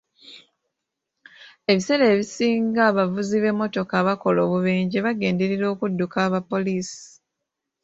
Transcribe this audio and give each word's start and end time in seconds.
Ebiseera 1.71 2.05
ebisinga 2.13 2.81
abavuzi 2.89 3.35
b'emmotoka 3.43 3.93
abakola 4.01 4.39
obubenje 4.47 4.97
bagenderera 5.05 5.65
okudduka 5.73 6.17
bapoliisi. 6.33 7.03